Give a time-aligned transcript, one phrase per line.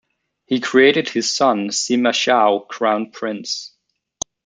[0.47, 3.75] He created his son Sima Shao crown prince.